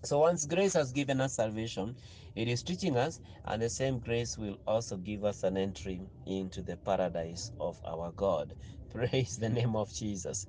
So 0.05 0.21
once 0.21 0.47
grace 0.47 0.75
has 0.75 0.93
given 0.93 1.21
us 1.21 1.35
salvation, 1.35 1.97
it 2.35 2.49
is 2.49 2.63
teaching 2.63 2.97
us, 2.97 3.21
and 3.45 3.61
the 3.61 3.69
same 3.71 3.99
grace 4.01 4.39
will 4.39 4.57
also 4.67 4.97
give 4.97 5.25
us 5.25 5.43
an 5.45 5.59
entry 5.59 6.01
into 6.27 6.63
the 6.63 6.79
paradise 6.79 7.53
of 7.61 7.79
our 7.85 8.13
God. 8.13 8.57
Praise 8.91 9.37
the 9.37 9.51
name 9.51 9.77
of 9.77 9.93
Jesus. 9.93 10.47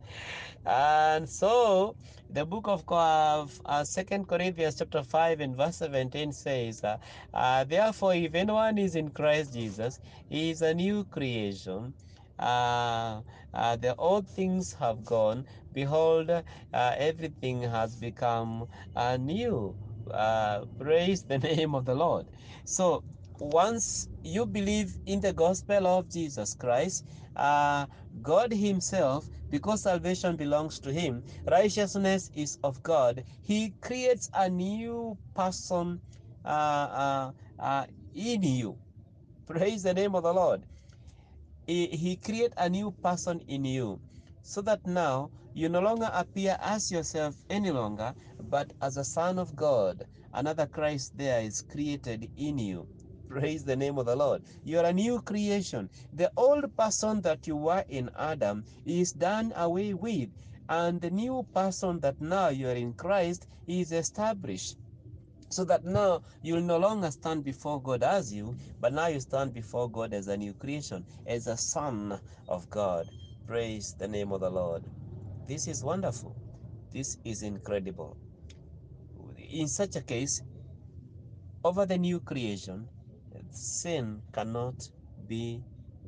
And 0.66 1.30
so 1.30 1.98
the 2.30 2.46
book 2.46 2.68
of 2.68 3.62
uh, 3.66 3.84
Second 3.84 4.28
Corinthians 4.28 4.78
chapter 4.78 5.04
5 5.04 5.42
and 5.42 5.56
verse 5.58 5.78
17 5.78 6.32
says, 6.34 6.84
uh, 6.84 6.98
uh, 7.34 7.64
Therefore, 7.66 8.16
if 8.16 8.34
anyone 8.36 8.78
is 8.78 8.96
in 8.96 9.12
Christ 9.12 9.54
Jesus, 9.54 10.00
he 10.30 10.52
is 10.52 10.62
a 10.62 10.74
new 10.74 11.06
creation. 11.06 11.94
Uh, 12.42 13.24
uh, 13.54 13.78
the 13.78 13.96
old 13.98 14.30
things 14.30 14.74
have 14.76 15.06
gone. 15.06 15.48
Behold, 15.74 16.32
uh, 16.32 16.44
everything 16.74 17.64
has 17.64 17.98
become 17.98 18.68
uh, 18.96 19.18
new. 19.18 19.78
Uh, 20.12 20.66
praise 20.80 21.24
the 21.26 21.40
name 21.50 21.76
of 21.76 21.86
the 21.86 21.96
Lord. 21.96 22.32
So, 22.66 23.06
once 23.40 24.10
you 24.24 24.48
believe 24.48 25.00
in 25.08 25.22
the 25.22 25.34
gospel 25.34 25.88
of 25.88 26.10
Jesus 26.10 26.56
Christ, 26.56 27.06
uh, 27.38 27.88
God 28.22 28.54
Himself, 28.54 29.30
because 29.52 29.84
salvation 29.84 30.38
belongs 30.38 30.80
to 30.82 30.94
Him, 30.94 31.24
righteousness 31.50 32.32
is 32.36 32.60
of 32.64 32.84
God. 32.84 33.26
He 33.42 33.76
creates 33.82 34.30
a 34.36 34.50
new 34.50 35.20
person 35.36 36.02
uh, 36.46 36.50
uh, 36.50 37.34
uh, 37.60 37.88
in 38.16 38.44
you. 38.44 38.80
Praise 39.48 39.84
the 39.84 39.94
name 39.96 40.16
of 40.16 40.24
the 40.24 40.34
Lord. 40.34 40.68
He, 41.68 42.18
create 42.18 42.54
a 42.58 42.70
new 42.70 42.92
person 43.04 43.42
in 43.48 43.66
you 43.66 44.02
so 44.44 44.62
that 44.64 44.86
now 44.86 45.32
you 45.54 45.70
no 45.70 45.82
longer 45.82 46.10
appear 46.14 46.58
as 46.62 46.92
yourself 46.92 47.36
any 47.50 47.72
longer, 47.72 48.16
but 48.40 48.74
as 48.82 48.98
a 48.98 49.06
son 49.06 49.40
of 49.40 49.56
God. 49.56 50.08
Another 50.34 50.68
Christ 50.68 51.14
there 51.18 51.42
is 51.42 51.62
created 51.62 52.30
in 52.36 52.60
you. 52.60 52.90
Praise 53.30 53.64
the 53.66 53.78
name 53.78 53.98
of 54.00 54.08
the 54.08 54.16
Lord. 54.18 54.44
You 54.64 54.80
are 54.80 54.86
a 54.86 54.94
new 54.94 55.22
creation. 55.22 55.90
The 56.14 56.32
old 56.38 56.76
person 56.78 57.22
that 57.22 57.48
you 57.48 57.56
were 57.58 57.86
in 57.90 58.12
Adam 58.18 58.66
is 58.86 59.14
done 59.14 59.54
away 59.56 59.94
with, 59.94 60.32
and 60.70 61.02
the 61.02 61.12
new 61.12 61.48
person 61.54 62.02
that 62.02 62.22
now 62.22 62.50
you 62.50 62.70
are 62.70 62.76
in 62.76 62.94
Christ 62.96 63.48
is 63.68 63.92
established 63.94 64.78
so 65.52 65.66
that 65.66 65.84
now 65.86 66.22
you 66.42 66.56
will 66.56 66.62
no 66.62 66.78
longer 66.78 67.12
stand 67.12 67.44
before 67.44 67.82
God 67.82 68.04
as 68.04 68.34
you, 68.34 68.58
but 68.80 68.94
now 68.94 69.08
you 69.08 69.20
stand 69.20 69.54
before 69.54 69.90
God 69.92 70.14
as 70.14 70.28
a 70.28 70.38
new 70.38 70.54
creation, 70.54 71.06
as 71.26 71.48
a 71.48 71.58
son 71.58 72.20
of 72.48 72.70
God. 72.70 73.12
Praise 73.48 73.96
the 74.00 74.08
name 74.08 74.32
of 74.32 74.42
the 74.42 74.50
Lord. 74.50 74.88
This 75.48 75.68
is 75.68 75.84
wonderful. 75.84 76.38
This 76.94 77.18
is 77.26 77.44
incredible. 77.44 78.18
In 79.52 79.68
such 79.68 79.96
a 79.98 80.02
case, 80.02 80.42
over 81.64 81.86
the 81.86 81.98
new 81.98 82.20
creation, 82.22 82.90
sin 83.52 84.24
cannot 84.34 84.90
be 85.28 85.64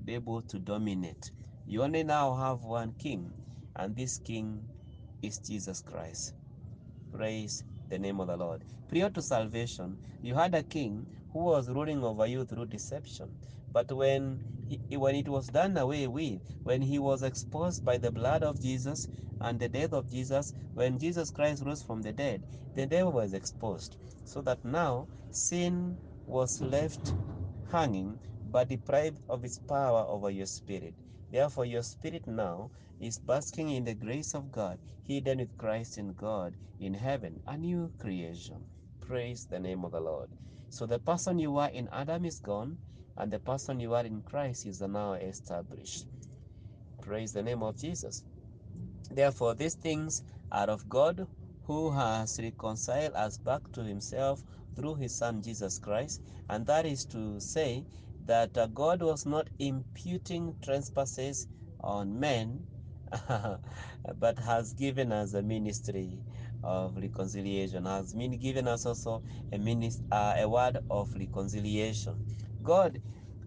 able 0.07 0.41
to 0.43 0.59
dominate. 0.59 1.31
You 1.65 1.83
only 1.83 2.03
now 2.03 2.35
have 2.35 2.63
one 2.63 2.93
king, 2.97 3.33
and 3.75 3.95
this 3.95 4.19
king 4.19 4.67
is 5.21 5.39
Jesus 5.39 5.81
Christ. 5.81 6.33
Praise 7.13 7.63
the 7.93 7.99
name 7.99 8.19
of 8.19 8.27
the 8.27 8.37
Lord. 8.37 8.63
Prior 8.89 9.09
to 9.11 9.21
salvation, 9.21 9.97
you 10.23 10.33
had 10.35 10.55
a 10.55 10.63
king 10.63 11.05
who 11.31 11.39
was 11.39 11.69
ruling 11.69 12.03
over 12.03 12.25
you 12.25 12.45
through 12.45 12.65
deception. 12.65 13.29
But 13.71 13.91
when 13.91 14.41
he, 14.67 14.97
when 14.97 15.15
it 15.15 15.27
was 15.27 15.47
done 15.47 15.77
away 15.77 16.07
with, 16.07 16.41
when 16.63 16.81
he 16.81 16.99
was 16.99 17.23
exposed 17.23 17.85
by 17.85 17.97
the 17.97 18.11
blood 18.11 18.43
of 18.43 18.61
Jesus 18.61 19.07
and 19.41 19.59
the 19.59 19.69
death 19.69 19.93
of 19.93 20.09
Jesus, 20.09 20.53
when 20.73 20.97
Jesus 20.99 21.31
Christ 21.31 21.63
rose 21.65 21.83
from 21.83 22.01
the 22.01 22.13
dead, 22.13 22.41
the 22.75 22.87
devil 22.87 23.11
was 23.11 23.33
exposed. 23.33 23.97
So 24.25 24.41
that 24.41 24.63
now 24.65 25.07
sin 25.31 25.99
was 26.25 26.61
left 26.61 27.13
hanging 27.71 28.19
but 28.51 28.69
deprived 28.69 29.19
of 29.29 29.45
its 29.45 29.59
power 29.59 30.05
over 30.07 30.31
your 30.31 30.47
spirit. 30.47 30.95
Therefore, 31.33 31.65
your 31.65 31.81
spirit 31.81 32.27
now 32.27 32.69
is 32.99 33.17
basking 33.17 33.71
in 33.71 33.85
the 33.85 33.95
grace 33.95 34.35
of 34.35 34.51
God, 34.51 34.77
hidden 35.01 35.39
with 35.39 35.57
Christ 35.57 35.97
in 35.97 36.13
God 36.13 36.55
in 36.79 36.93
heaven, 36.93 37.41
a 37.47 37.57
new 37.57 37.91
creation. 37.99 38.67
Praise 39.01 39.47
the 39.49 39.59
name 39.59 39.83
of 39.83 39.93
the 39.93 39.99
Lord. 39.99 40.29
So 40.69 40.85
the 40.85 40.99
person 40.99 41.39
you 41.39 41.57
are 41.57 41.71
in 41.71 41.89
Adam 41.91 42.25
is 42.25 42.39
gone, 42.39 42.77
and 43.17 43.31
the 43.31 43.39
person 43.39 43.79
you 43.79 43.95
are 43.95 44.05
in 44.05 44.21
Christ 44.21 44.67
is 44.67 44.79
now 44.81 45.13
established. 45.13 46.05
Praise 47.01 47.33
the 47.33 47.41
name 47.41 47.63
of 47.63 47.77
Jesus. 47.77 48.23
Therefore, 49.09 49.55
these 49.55 49.73
things 49.73 50.21
are 50.51 50.69
of 50.69 50.87
God 50.87 51.27
who 51.63 51.89
has 51.93 52.39
reconciled 52.39 53.13
us 53.15 53.39
back 53.39 53.71
to 53.71 53.83
himself 53.83 54.43
through 54.75 54.95
his 54.95 55.15
Son 55.15 55.41
Jesus 55.41 55.79
Christ. 55.79 56.21
And 56.47 56.67
that 56.67 56.85
is 56.85 57.05
to 57.05 57.39
say 57.39 57.85
that 58.27 58.57
uh, 58.57 58.67
God 58.67 59.01
was 59.03 59.25
not 59.25 59.49
imputing 59.59 60.55
trespasses 60.63 61.47
on 61.81 62.19
men, 62.19 62.67
but 64.19 64.39
has 64.39 64.73
given 64.73 65.11
us 65.13 65.33
a 65.33 65.43
ministry 65.43 66.23
of 66.63 66.97
reconciliation, 66.97 67.85
has 67.85 68.13
been 68.13 68.37
given 68.39 68.67
us 68.67 68.85
also 68.85 69.23
a, 69.53 69.57
minis- 69.59 70.01
uh, 70.11 70.35
a 70.37 70.47
word 70.49 70.79
of 70.89 71.09
reconciliation. 71.19 72.15
God 72.63 73.01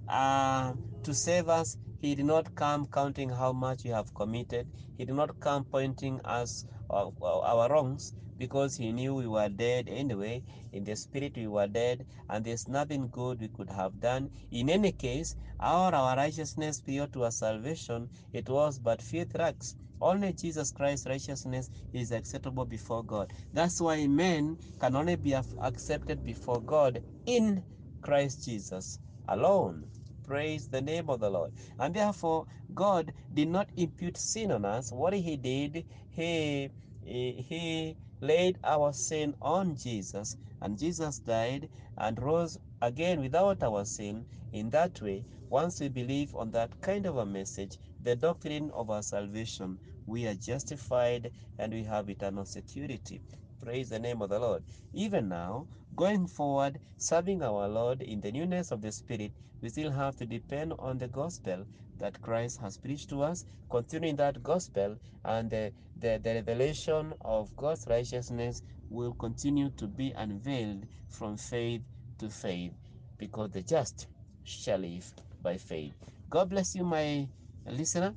uh, 0.09 0.75
to 1.05 1.15
save 1.15 1.49
us, 1.49 1.79
He 2.01 2.15
did 2.15 2.27
not 2.27 2.55
come 2.57 2.89
counting 2.89 3.31
how 3.31 3.53
much 3.53 3.85
we 3.85 3.91
have 3.91 4.15
committed. 4.15 4.69
He 4.99 5.07
did 5.07 5.17
not 5.17 5.39
come 5.41 5.67
pointing 5.71 6.21
us 6.25 6.67
uh, 6.91 7.11
our 7.23 7.71
wrongs 7.71 8.15
because 8.39 8.77
He 8.77 8.93
knew 8.93 9.15
we 9.17 9.29
were 9.29 9.49
dead 9.51 9.89
anyway. 9.91 10.45
In 10.73 10.85
the 10.85 10.97
spirit, 10.97 11.37
we 11.37 11.49
were 11.49 11.69
dead, 11.69 12.07
and 12.29 12.45
there's 12.45 12.69
nothing 12.69 13.09
good 13.11 13.41
we 13.41 13.49
could 13.49 13.71
have 13.71 14.01
done. 14.01 14.31
In 14.53 14.71
any 14.71 14.93
case, 14.93 15.37
our, 15.61 15.95
our 15.95 16.17
righteousness 16.17 16.81
prior 16.81 17.09
to 17.09 17.25
our 17.25 17.33
salvation, 17.33 18.11
it 18.33 18.49
was 18.49 18.79
but 18.79 19.03
filth 19.03 19.35
rags. 19.37 19.77
Only 20.01 20.33
Jesus 20.35 20.73
Christ's 20.73 21.07
righteousness 21.09 21.71
is 21.93 22.13
acceptable 22.13 22.67
before 22.67 23.05
God. 23.05 23.33
That's 23.53 23.81
why 23.81 24.07
men 24.07 24.59
can 24.81 24.97
only 24.97 25.17
be 25.17 25.35
accepted 25.63 26.25
before 26.25 26.61
God 26.63 27.03
in 27.27 27.65
Christ 28.03 28.45
Jesus 28.45 29.01
alone. 29.29 29.91
Praise 30.27 30.69
the 30.69 30.83
name 30.83 31.11
of 31.11 31.21
the 31.21 31.31
Lord. 31.31 31.53
And 31.79 31.95
therefore, 31.95 32.47
God 32.75 33.15
did 33.35 33.49
not 33.49 33.71
impute 33.77 34.19
sin 34.19 34.53
on 34.53 34.65
us. 34.67 34.93
What 34.93 35.15
He 35.15 35.37
did, 35.37 35.87
He, 36.11 36.71
he 37.05 37.97
laid 38.21 38.59
our 38.65 38.93
sin 38.93 39.35
on 39.43 39.77
Jesus, 39.77 40.37
and 40.61 40.79
Jesus 40.79 41.19
died 41.19 41.69
and 41.97 42.21
rose 42.23 42.59
again 42.81 43.21
without 43.21 43.63
our 43.63 43.85
sin. 43.85 44.27
In 44.53 44.71
that 44.71 45.01
way, 45.03 45.25
once 45.51 45.81
we 45.81 45.89
believe 45.89 46.35
on 46.35 46.51
that 46.53 46.81
kind 46.81 47.07
of 47.07 47.17
a 47.19 47.27
message, 47.27 47.79
the 48.01 48.17
doctrine 48.17 48.71
of 48.73 48.91
our 48.91 49.03
salvation, 49.03 49.79
we 50.07 50.27
are 50.27 50.35
justified 50.35 51.31
and 51.59 51.73
we 51.73 51.85
have 51.85 52.09
eternal 52.09 52.45
security. 52.45 53.21
Praise 53.63 53.91
the 53.91 53.99
name 53.99 54.23
of 54.23 54.31
the 54.31 54.39
Lord. 54.39 54.65
Even 54.93 55.29
now, 55.29 55.67
going 55.95 56.27
forward, 56.27 56.81
serving 56.97 57.43
our 57.43 57.69
Lord 57.69 58.03
in 58.03 58.21
the 58.21 58.33
newness 58.33 58.71
of 58.71 58.81
the 58.81 58.93
Spirit, 58.93 59.33
we 59.61 59.69
still 59.69 59.91
have 59.91 60.17
to 60.17 60.27
depend 60.27 60.73
on 60.79 60.99
the 60.99 61.09
gospel 61.09 61.67
that 61.99 62.21
Christ 62.21 62.61
has 62.61 62.77
preached 62.77 63.11
to 63.11 63.23
us, 63.23 63.45
continuing 63.71 64.17
that 64.17 64.43
gospel, 64.43 64.97
and 65.25 65.51
the, 65.51 65.73
the, 65.97 66.21
the 66.23 66.35
revelation 66.35 67.15
of 67.23 67.55
God's 67.57 67.87
righteousness 67.89 68.63
will 68.91 69.15
continue 69.15 69.71
to 69.71 69.87
be 69.87 70.13
unveiled 70.17 70.85
from 71.09 71.37
faith 71.37 71.83
to 72.19 72.29
faith, 72.31 72.73
because 73.19 73.51
the 73.51 73.63
just 73.63 74.07
shall 74.45 74.79
live 74.79 75.13
by 75.43 75.57
faith. 75.57 75.95
God 76.31 76.51
bless 76.51 76.75
you, 76.75 76.85
my 76.85 77.29
listener, 77.67 78.15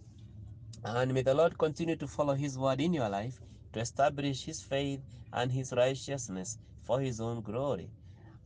and 0.84 1.14
may 1.14 1.22
the 1.22 1.34
Lord 1.34 1.58
continue 1.58 1.96
to 1.98 2.08
follow 2.08 2.34
His 2.34 2.58
word 2.58 2.82
in 2.82 2.94
your 2.94 3.10
life 3.10 3.40
to 3.74 3.80
establish 3.80 4.46
His 4.46 4.62
faith 4.62 5.02
and 5.34 5.52
His 5.52 5.74
righteousness 5.74 6.58
for 6.84 7.00
His 7.00 7.20
own 7.20 7.42
glory. 7.42 7.90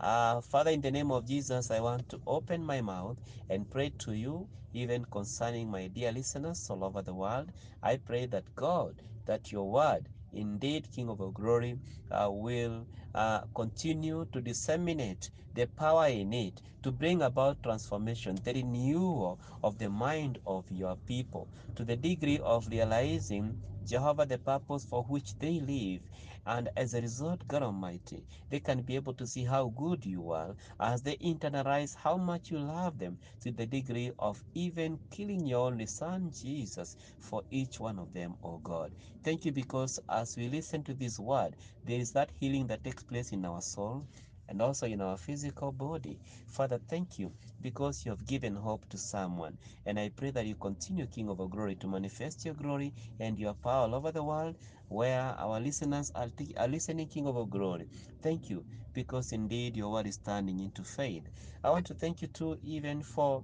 Uh, 0.03 0.41
Father, 0.41 0.71
in 0.71 0.81
the 0.81 0.91
name 0.91 1.11
of 1.11 1.25
Jesus, 1.27 1.71
I 1.71 1.81
want 1.81 2.09
to 2.09 2.21
open 2.27 2.63
my 2.65 2.81
mouth 2.81 3.17
and 3.49 3.69
pray 3.71 3.93
to 3.99 4.13
you, 4.13 4.49
even 4.73 5.05
concerning 5.05 5.71
my 5.71 5.87
dear 5.87 6.11
listeners 6.11 6.69
all 6.69 6.85
over 6.85 7.01
the 7.01 7.15
world. 7.15 7.51
I 7.83 7.97
pray 7.97 8.27
that 8.27 8.45
God, 8.55 9.01
that 9.27 9.51
your 9.53 9.71
word, 9.71 10.09
indeed, 10.33 10.91
King 10.91 11.09
of 11.09 11.33
glory, 11.33 11.79
uh, 12.11 12.29
will 12.31 12.87
uh, 13.15 13.41
continue 13.55 14.27
to 14.33 14.41
disseminate 14.41 15.31
the 15.53 15.67
power 15.67 16.07
in 16.09 16.33
it 16.33 16.61
to 16.83 16.91
bring 16.91 17.23
about 17.23 17.63
transformation, 17.63 18.35
the 18.43 18.53
renewal 18.53 19.39
of 19.63 19.79
the 19.79 19.89
mind 19.89 20.39
of 20.45 20.65
your 20.71 20.97
people 21.07 21.49
to 21.75 21.85
the 21.85 21.97
degree 21.97 22.39
of 22.41 22.67
realizing 22.69 23.57
Jehovah, 23.85 24.27
the 24.27 24.39
purpose 24.39 24.85
for 24.85 25.03
which 25.05 25.35
they 25.39 25.61
live. 25.61 26.01
And 26.45 26.69
as 26.77 26.93
a 26.93 27.01
result, 27.01 27.47
God 27.47 27.63
Almighty, 27.63 28.25
they 28.49 28.59
can 28.59 28.81
be 28.83 28.95
able 28.95 29.13
to 29.15 29.27
see 29.27 29.45
how 29.45 29.69
good 29.69 30.05
you 30.05 30.31
are 30.31 30.55
as 30.79 31.03
they 31.03 31.17
internalize 31.17 31.95
how 31.95 32.17
much 32.17 32.51
you 32.51 32.59
love 32.59 32.99
them 32.99 33.19
to 33.41 33.51
the 33.51 33.65
degree 33.67 34.11
of 34.19 34.43
even 34.55 34.99
killing 35.11 35.45
your 35.45 35.67
only 35.67 35.87
son, 35.87 36.31
Jesus, 36.31 36.97
for 37.19 37.43
each 37.51 37.79
one 37.79 37.99
of 37.99 38.13
them, 38.13 38.35
oh 38.43 38.59
God. 38.59 38.95
Thank 39.23 39.45
you 39.45 39.51
because 39.53 39.99
as 40.09 40.37
we 40.37 40.49
listen 40.49 40.83
to 40.85 40.93
this 40.95 41.19
word, 41.19 41.57
there 41.85 41.99
is 41.99 42.11
that 42.13 42.31
healing 42.39 42.67
that 42.67 42.83
takes 42.83 43.03
place 43.03 43.31
in 43.33 43.45
our 43.45 43.61
soul 43.61 44.07
and 44.49 44.61
also 44.61 44.85
in 44.87 45.01
our 45.01 45.17
physical 45.17 45.71
body. 45.71 46.19
Father, 46.47 46.79
thank 46.87 47.19
you 47.19 47.33
because 47.61 48.05
you 48.05 48.11
have 48.11 48.25
given 48.25 48.55
hope 48.55 48.87
to 48.89 48.97
someone. 48.97 49.57
And 49.85 49.99
I 49.99 50.09
pray 50.09 50.31
that 50.31 50.45
you 50.45 50.55
continue, 50.55 51.07
King 51.07 51.29
of 51.29 51.37
glory, 51.49 51.75
to 51.75 51.87
manifest 51.87 52.45
your 52.45 52.55
glory 52.55 52.93
and 53.19 53.37
your 53.39 53.53
power 53.53 53.83
all 53.87 53.95
over 53.95 54.11
the 54.11 54.23
world 54.23 54.55
where 54.89 55.35
our 55.39 55.59
listeners 55.59 56.11
are, 56.15 56.29
t- 56.37 56.53
are 56.57 56.67
listening, 56.67 57.07
King 57.07 57.27
of 57.27 57.49
glory. 57.49 57.87
Thank 58.21 58.49
you 58.49 58.65
because 58.93 59.31
indeed 59.31 59.75
your 59.75 59.91
word 59.91 60.07
is 60.07 60.17
turning 60.17 60.59
into 60.59 60.83
faith. 60.83 61.23
I 61.63 61.69
want 61.71 61.85
to 61.87 61.93
thank 61.93 62.21
you 62.21 62.27
too, 62.27 62.57
even 62.63 63.01
for 63.01 63.43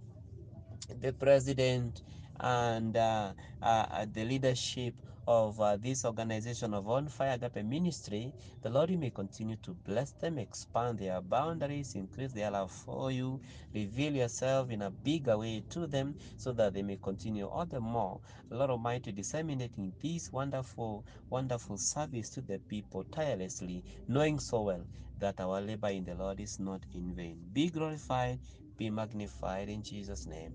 the 1.01 1.11
president 1.13 2.01
and 2.39 2.95
uh, 2.97 3.33
uh, 3.61 4.05
the 4.11 4.25
leadership 4.25 4.95
of 5.29 5.61
uh, 5.61 5.77
this 5.77 6.05
organization 6.05 6.73
of 6.73 6.89
On 6.89 7.07
Fire 7.07 7.33
Agape 7.33 7.63
Ministry, 7.63 8.33
the 8.63 8.69
Lord, 8.71 8.89
you 8.89 8.97
may 8.97 9.11
continue 9.11 9.57
to 9.57 9.75
bless 9.85 10.09
them, 10.13 10.39
expand 10.39 10.97
their 10.97 11.21
boundaries, 11.21 11.93
increase 11.93 12.31
their 12.33 12.49
love 12.49 12.71
for 12.71 13.11
you, 13.11 13.39
reveal 13.71 14.15
yourself 14.15 14.71
in 14.71 14.81
a 14.81 14.89
bigger 14.89 15.37
way 15.37 15.63
to 15.69 15.85
them 15.85 16.15
so 16.35 16.51
that 16.53 16.73
they 16.73 16.81
may 16.81 16.97
continue 17.03 17.45
all 17.45 17.67
the 17.67 17.79
more, 17.79 18.19
Lord 18.49 18.71
Almighty, 18.71 19.11
disseminating 19.11 19.93
this 20.01 20.33
wonderful, 20.33 21.05
wonderful 21.29 21.77
service 21.77 22.31
to 22.31 22.41
the 22.41 22.59
people 22.67 23.05
tirelessly, 23.11 23.83
knowing 24.07 24.39
so 24.39 24.63
well 24.63 24.81
that 25.19 25.39
our 25.39 25.61
labor 25.61 25.89
in 25.89 26.05
the 26.05 26.15
Lord 26.15 26.39
is 26.39 26.59
not 26.59 26.81
in 26.95 27.13
vain. 27.13 27.37
Be 27.53 27.69
glorified, 27.69 28.39
be 28.79 28.89
magnified 28.89 29.69
in 29.69 29.83
Jesus' 29.83 30.25
name. 30.25 30.53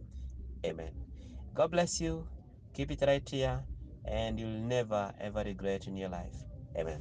Amen. 0.66 0.90
God 1.54 1.70
bless 1.70 2.00
you. 2.00 2.26
Keep 2.74 2.90
it 2.90 3.04
right 3.06 3.28
here, 3.30 3.62
and 4.04 4.38
you'll 4.38 4.48
never 4.48 5.12
ever 5.20 5.42
regret 5.44 5.86
in 5.86 5.96
your 5.96 6.08
life. 6.08 6.44
Amen. 6.76 7.00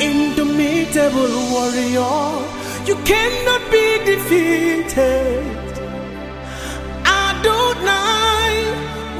Indomitable 0.00 1.34
warrior, 1.52 2.44
you 2.84 2.96
cannot 3.04 3.62
be 3.70 3.98
defeated. 4.04 5.44
Adonai, 7.06 8.54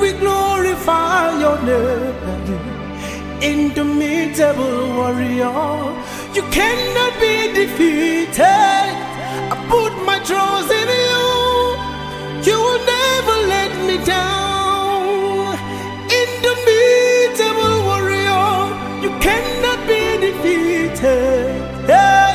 we 0.00 0.12
glorify 0.12 1.38
your 1.40 1.62
name. 1.62 2.13
Indomitable 3.44 4.94
warrior, 4.96 5.52
you 6.32 6.42
cannot 6.50 7.12
be 7.20 7.52
defeated. 7.52 8.40
I 8.40 9.56
put 9.68 9.92
my 10.08 10.18
trust 10.28 10.72
in 10.72 10.88
you. 10.88 11.24
You 12.48 12.56
will 12.64 12.82
never 12.96 13.36
let 13.54 13.72
me 13.86 13.96
down. 14.02 15.58
Indomitable 16.20 17.76
warrior, 17.88 18.48
you 19.04 19.10
cannot 19.20 19.78
be 19.90 20.02
defeated. 20.24 21.52
Hey, 21.84 22.32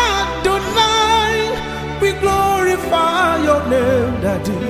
Adonai, 0.00 1.36
we 2.00 2.12
glorify 2.24 3.36
your 3.44 3.62
name, 3.68 4.14
Daddy. 4.24 4.64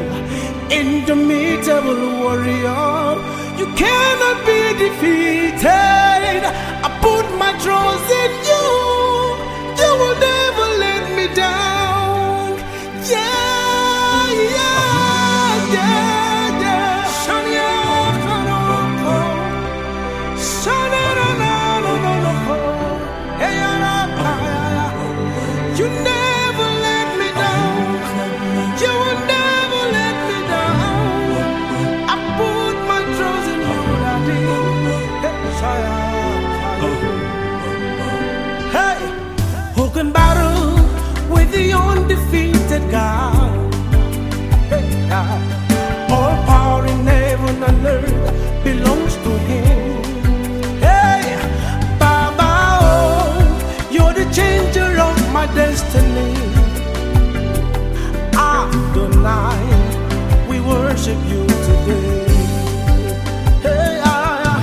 Indomitable 0.74 2.04
warrior, 2.24 3.14
you 3.58 3.66
cannot 3.74 4.38
be 4.46 4.60
defeated. 4.84 6.42
I 6.86 6.88
put 7.00 7.26
my 7.42 7.52
trust 7.64 8.08
in 8.22 8.32
you. 8.50 8.66
You 9.80 9.90
will 10.00 10.18
never 10.30 10.66
let 10.84 11.02
me 11.16 11.26
down. 11.34 12.58
Yeah, 13.12 13.65
We 60.48 60.60
worship 60.60 61.16
you 61.30 61.46
today. 61.46 62.26
Ah. 64.04 64.60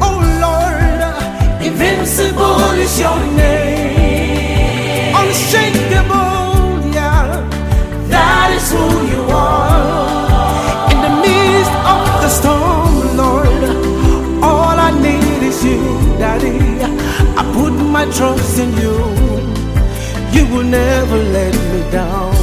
oh 0.00 0.20
Lord, 0.44 1.62
invincible 1.62 2.72
is 2.80 2.98
your 2.98 3.20
name, 3.36 5.14
unshakable, 5.14 6.80
yeah, 6.94 7.44
that 8.08 8.52
is 8.56 8.70
who 8.72 8.86
you 9.12 9.22
are. 9.28 10.90
In 10.92 10.98
the 11.06 11.12
midst 11.20 11.74
of 11.84 12.02
the 12.22 12.30
storm, 12.30 13.16
Lord, 13.18 13.64
all 14.42 14.76
I 14.88 14.92
need 14.98 15.42
is 15.42 15.62
you, 15.62 15.82
Daddy. 16.18 16.58
I 17.36 17.42
put 17.52 17.72
my 17.72 18.06
trust 18.06 18.58
in 18.58 18.72
you. 18.82 18.96
You 20.32 20.46
will 20.52 20.64
never 20.64 21.16
let 21.16 21.54
me 21.54 21.90
down. 21.90 22.33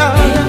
Hey, 0.00 0.39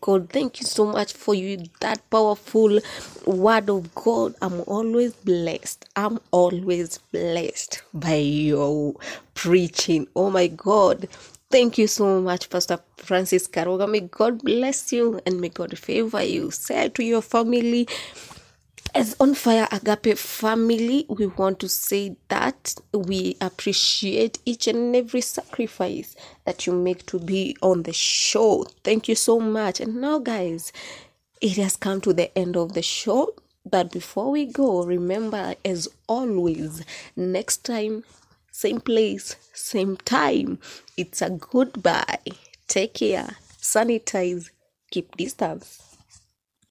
God. 0.00 0.30
Thank 0.30 0.60
you 0.60 0.66
so 0.66 0.86
much 0.86 1.12
for 1.14 1.34
you 1.34 1.64
that 1.80 2.08
powerful 2.10 2.80
word 3.26 3.70
of 3.70 3.94
God. 3.94 4.34
I'm 4.42 4.62
always 4.66 5.14
blessed. 5.14 5.86
I'm 5.96 6.20
always 6.32 6.98
blessed 7.12 7.82
by 7.94 8.16
your 8.16 8.94
preaching. 9.34 10.08
Oh 10.16 10.30
my 10.30 10.48
God. 10.48 11.08
Thank 11.50 11.78
you 11.78 11.86
so 11.86 12.20
much, 12.20 12.50
Pastor 12.50 12.80
Francis 12.98 13.48
Karuga. 13.48 13.88
May 13.90 14.00
God 14.00 14.42
bless 14.42 14.92
you 14.92 15.20
and 15.26 15.40
may 15.40 15.50
God 15.50 15.78
favor 15.78 16.22
you. 16.22 16.50
Say 16.50 16.88
to 16.90 17.04
your 17.04 17.22
family, 17.22 17.88
as 18.94 19.16
on 19.20 19.34
fire 19.34 19.68
agape 19.72 20.16
family 20.18 21.06
we 21.08 21.26
want 21.26 21.58
to 21.60 21.68
say 21.68 22.16
that 22.28 22.74
we 22.92 23.36
appreciate 23.40 24.38
each 24.44 24.66
and 24.66 24.94
every 24.96 25.20
sacrifice 25.20 26.16
that 26.44 26.66
you 26.66 26.72
make 26.72 27.04
to 27.06 27.18
be 27.18 27.56
on 27.62 27.82
the 27.84 27.92
show. 27.92 28.64
Thank 28.84 29.08
you 29.08 29.14
so 29.14 29.40
much. 29.40 29.80
And 29.80 30.00
now 30.00 30.18
guys 30.18 30.72
it 31.40 31.56
has 31.56 31.76
come 31.76 32.00
to 32.02 32.12
the 32.12 32.36
end 32.38 32.56
of 32.56 32.74
the 32.74 32.82
show. 32.82 33.34
But 33.68 33.92
before 33.92 34.30
we 34.30 34.46
go 34.46 34.84
remember 34.84 35.54
as 35.64 35.88
always 36.06 36.84
next 37.16 37.64
time 37.64 38.04
same 38.52 38.80
place 38.80 39.36
same 39.54 39.96
time. 39.98 40.58
It's 40.96 41.22
a 41.22 41.30
goodbye. 41.30 42.18
Take 42.68 42.94
care. 42.94 43.36
Sanitize. 43.60 44.50
Keep 44.90 45.16
distance 45.16 45.89